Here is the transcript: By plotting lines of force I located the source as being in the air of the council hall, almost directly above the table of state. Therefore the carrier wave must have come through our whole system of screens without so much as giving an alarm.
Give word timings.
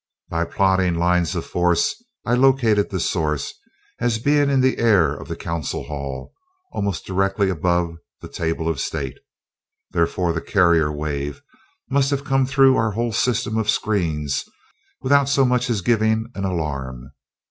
By 0.31 0.45
plotting 0.45 0.95
lines 0.95 1.35
of 1.35 1.45
force 1.45 2.03
I 2.25 2.33
located 2.33 2.89
the 2.89 2.99
source 2.99 3.53
as 3.99 4.17
being 4.17 4.49
in 4.49 4.59
the 4.61 4.79
air 4.79 5.13
of 5.13 5.27
the 5.27 5.35
council 5.35 5.83
hall, 5.83 6.33
almost 6.71 7.05
directly 7.05 7.51
above 7.51 7.97
the 8.19 8.27
table 8.27 8.67
of 8.67 8.79
state. 8.79 9.19
Therefore 9.91 10.33
the 10.33 10.41
carrier 10.41 10.91
wave 10.91 11.43
must 11.87 12.09
have 12.09 12.23
come 12.25 12.47
through 12.47 12.77
our 12.77 12.93
whole 12.93 13.13
system 13.13 13.57
of 13.59 13.69
screens 13.69 14.43
without 15.01 15.29
so 15.29 15.45
much 15.45 15.69
as 15.69 15.81
giving 15.81 16.31
an 16.33 16.45
alarm. 16.45 17.11